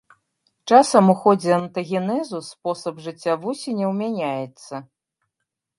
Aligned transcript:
Часам 0.71 1.11
у 1.13 1.15
ходзе 1.25 1.51
антагенезу 1.61 2.37
спосаб 2.49 2.95
жыцця 3.09 3.33
вусеняў 3.45 3.91
мяняецца. 4.03 4.75